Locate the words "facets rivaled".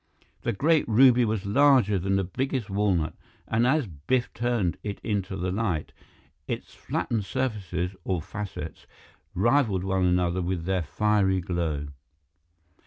8.19-9.83